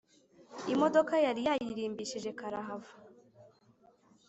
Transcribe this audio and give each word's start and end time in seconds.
imodoka 0.73 1.13
yari 1.25 1.41
yayiririmbishije 1.47 2.29
karahava. 2.39 2.91